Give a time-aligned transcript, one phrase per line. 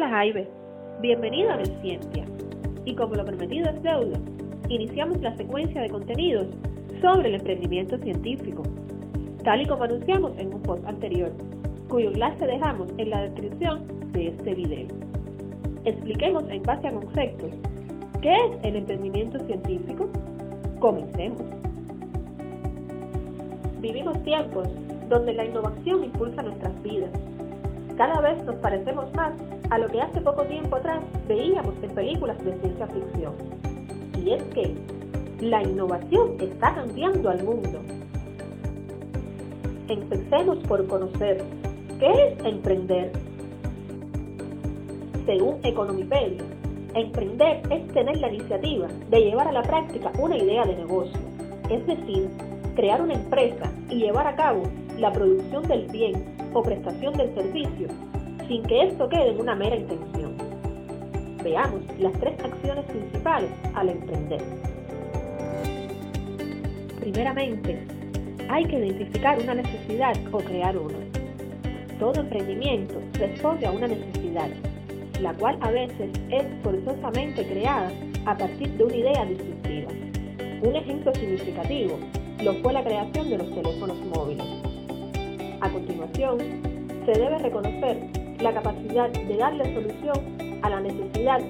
[0.00, 0.48] Hola Jaibe,
[1.02, 2.24] bienvenido a Ciencia.
[2.86, 4.18] Y como lo prometido es deuda,
[4.70, 6.46] iniciamos la secuencia de contenidos
[7.02, 8.62] sobre el emprendimiento científico,
[9.44, 11.30] tal y como anunciamos en un post anterior,
[11.90, 13.82] cuyo enlace dejamos en la descripción
[14.12, 14.88] de este video.
[15.84, 17.50] Expliquemos en base a conceptos
[18.22, 20.08] qué es el emprendimiento científico.
[20.78, 21.42] Comencemos.
[23.82, 24.66] Vivimos tiempos
[25.10, 27.10] donde la innovación impulsa nuestras vidas.
[27.98, 29.34] Cada vez nos parecemos más
[29.70, 33.34] a lo que hace poco tiempo atrás veíamos en películas de ciencia ficción.
[34.22, 34.74] Y es que
[35.40, 37.80] la innovación está cambiando al mundo.
[39.88, 41.42] Empecemos por conocer
[41.98, 43.12] qué es emprender.
[45.24, 46.42] Según Economipedia,
[46.94, 51.20] emprender es tener la iniciativa de llevar a la práctica una idea de negocio,
[51.68, 52.28] es decir,
[52.74, 54.62] crear una empresa y llevar a cabo
[54.98, 57.88] la producción del bien o prestación del servicio
[58.50, 60.36] sin que esto quede en una mera intención.
[61.44, 64.42] Veamos las tres acciones principales al emprender.
[66.98, 67.78] Primeramente,
[68.48, 70.98] hay que identificar una necesidad o crear una.
[72.00, 74.48] Todo emprendimiento responde a una necesidad,
[75.20, 77.92] la cual a veces es forzosamente creada
[78.26, 79.92] a partir de una idea disruptiva.
[80.62, 82.00] Un ejemplo significativo
[82.42, 84.46] lo fue la creación de los teléfonos móviles.
[85.60, 86.38] A continuación,
[87.06, 91.40] se debe reconocer la capacidad de darle solución a la necesidad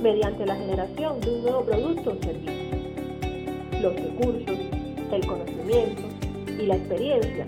[0.00, 2.52] mediante la generación de un nuevo producto o servicio.
[3.82, 4.58] Los recursos,
[5.12, 6.02] el conocimiento
[6.48, 7.44] y la experiencia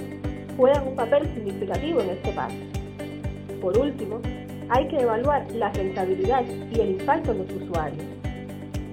[0.57, 2.57] juegan un papel significativo en este paso.
[3.63, 4.21] Por último,
[4.69, 8.05] hay que evaluar la rentabilidad y el impacto en los usuarios.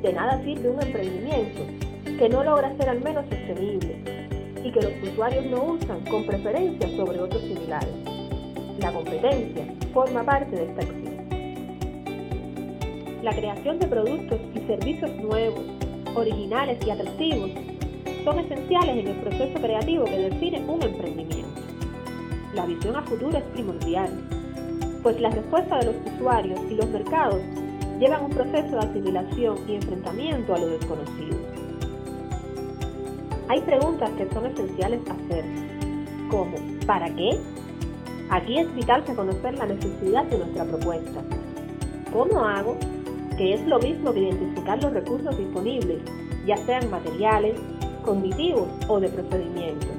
[0.01, 1.61] De nada sirve un emprendimiento
[2.17, 4.01] que no logra ser al menos sostenible
[4.63, 8.16] y que los usuarios no usan con preferencia sobre otros similares.
[8.79, 11.17] La competencia forma parte de esta acción.
[13.23, 15.63] La creación de productos y servicios nuevos,
[16.15, 17.51] originales y atractivos
[18.23, 21.61] son esenciales en el proceso creativo que define un emprendimiento.
[22.53, 24.11] La visión a futuro es primordial,
[25.01, 27.41] pues la respuesta de los usuarios y los mercados
[27.99, 31.37] llevan un proceso de asimilación y enfrentamiento a lo desconocido.
[33.49, 35.45] Hay preguntas que son esenciales hacer,
[36.29, 36.55] como
[36.85, 37.39] ¿para qué?
[38.29, 41.21] Aquí es vital reconocer la necesidad de nuestra propuesta.
[42.11, 42.75] ¿Cómo hago?
[43.37, 45.99] Que es lo mismo que identificar los recursos disponibles,
[46.45, 47.57] ya sean materiales,
[48.03, 49.89] cognitivos o de procedimientos.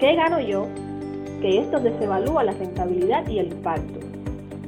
[0.00, 0.66] ¿Qué gano yo?
[1.40, 4.00] Que es donde la rentabilidad y el impacto.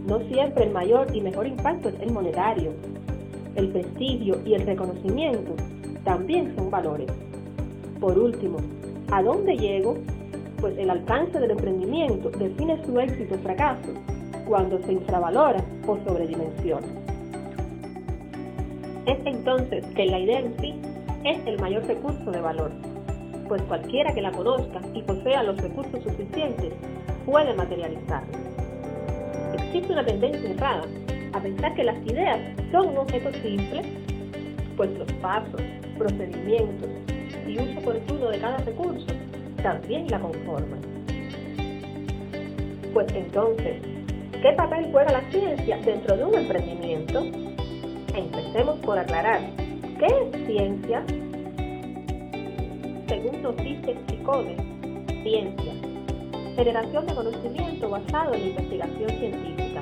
[0.07, 2.73] No siempre el mayor y mejor impacto es el monetario.
[3.57, 5.55] El prestigio y el reconocimiento
[6.05, 7.11] también son valores.
[8.01, 8.59] Por último,
[9.11, 9.97] ¿a dónde llego?
[10.65, 13.93] Pues el alcance del emprendimiento define su éxito o fracaso
[14.47, 16.87] cuando se infravalora o sobredimensiona.
[19.05, 20.75] Es entonces que la idea en sí
[21.23, 22.71] es el mayor recurso de valor,
[23.47, 26.73] pues cualquiera que la conozca y posea los recursos suficientes
[27.27, 28.39] puede materializarla.
[29.53, 30.85] Existe una tendencia errada
[31.35, 32.39] a pensar que las ideas
[32.73, 33.83] son un objeto simple,
[34.79, 35.61] pues los pasos,
[35.99, 36.89] procedimientos,
[37.47, 39.07] y uso oportuno de cada recurso
[39.65, 40.79] también la conforman.
[42.93, 43.81] Pues entonces,
[44.43, 47.25] ¿qué papel juega la ciencia dentro de un emprendimiento?
[48.15, 49.41] Empecemos por aclarar,
[49.99, 51.03] ¿qué es ciencia?
[53.09, 54.55] Según nos dice Psicode,
[55.23, 55.73] ciencia,
[56.57, 59.81] generación de conocimiento basado en la investigación científica,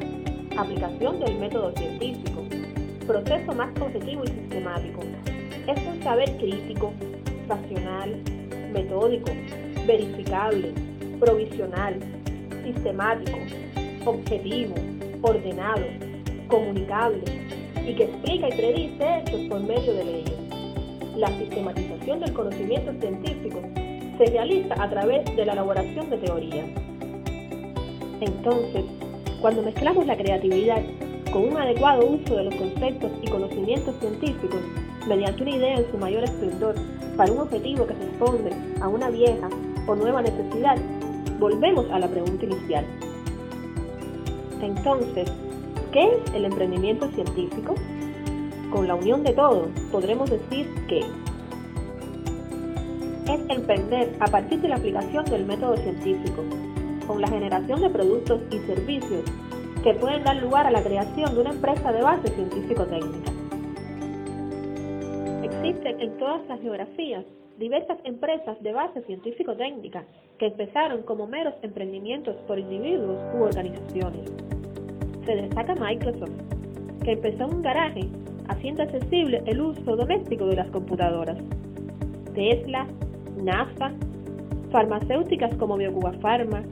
[0.59, 2.45] aplicación del método científico,
[3.05, 5.01] proceso más objetivo y sistemático.
[5.67, 6.93] Es un saber crítico,
[7.49, 8.15] racional,
[8.73, 9.33] metódico,
[9.87, 10.73] verificable,
[11.19, 11.99] provisional,
[12.65, 13.39] sistemático,
[14.05, 14.75] objetivo,
[15.23, 15.85] ordenado,
[16.49, 17.23] comunicable
[17.87, 20.33] y que explica y predice hechos por medio de leyes.
[21.17, 23.61] La sistematización del conocimiento científico
[24.19, 26.67] se realiza a través de la elaboración de teorías.
[28.21, 28.85] Entonces,
[29.41, 30.83] cuando mezclamos la creatividad
[31.33, 34.61] con un adecuado uso de los conceptos y conocimientos científicos,
[35.09, 36.75] mediante una idea en su mayor esplendor,
[37.17, 38.51] para un objetivo que responde
[38.81, 39.49] a una vieja
[39.87, 40.77] o nueva necesidad,
[41.39, 42.85] volvemos a la pregunta inicial.
[44.61, 45.31] Entonces,
[45.93, 47.75] ¿qué es el emprendimiento científico?
[48.71, 51.01] Con la unión de todo, podremos decir que
[53.31, 56.45] es emprender a partir de la aplicación del método científico,
[57.07, 59.23] con la generación de productos y servicios
[59.83, 63.42] que pueden dar lugar a la creación de una empresa de base científico-técnica.
[65.65, 67.25] Existen en todas las geografías
[67.57, 70.03] diversas empresas de base científico-técnica
[70.37, 74.29] que empezaron como meros emprendimientos por individuos u organizaciones.
[75.25, 76.33] se destaca Microsoft,
[77.05, 78.01] que empezó en un garaje
[78.49, 81.39] haciendo accesible el uso doméstico de las computadoras.
[82.35, 82.89] Tesla,
[83.41, 83.93] NASA,
[84.73, 86.65] farmacéuticas como Biocuba Pharma,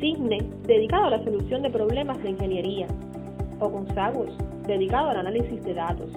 [0.00, 2.86] Signe, dedicado a la solución de problemas de ingeniería,
[3.58, 4.32] o Consaguas,
[4.66, 6.10] dedicado al análisis de datos.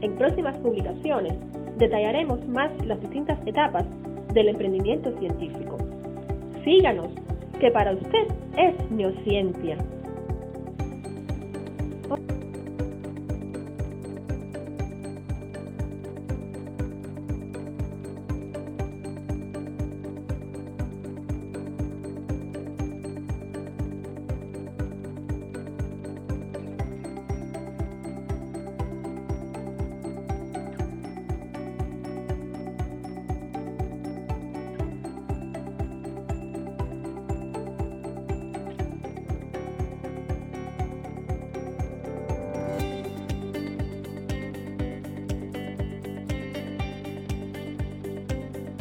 [0.00, 1.34] En próximas publicaciones
[1.78, 3.84] detallaremos más las distintas etapas
[4.32, 5.76] del emprendimiento científico.
[6.64, 7.08] Síganos,
[7.58, 9.76] que para usted es neociencia.